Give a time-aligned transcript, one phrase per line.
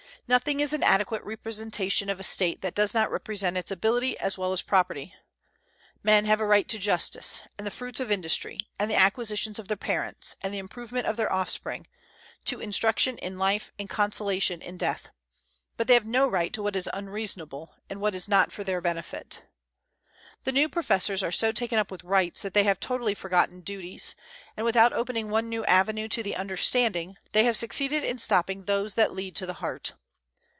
[0.27, 4.37] Nothing is an adequate representation of a State that does not represent its ability as
[4.37, 5.13] well as property.
[6.03, 9.67] Men have a right to justice, and the fruits of industry, and the acquisitions of
[9.67, 11.85] their parents, and the improvement of their offspring,
[12.45, 15.09] to instruction in life and consolation in death;
[15.75, 18.79] but they have no right to what is unreasonable, and what is not for their
[18.79, 19.43] benefit.
[20.45, 24.15] The new professors are so taken up with rights that they have totally forgotten duties;
[24.55, 28.93] and without opening one new avenue to the understanding, they have succeeded in stopping those
[28.93, 29.91] that lead to the heart.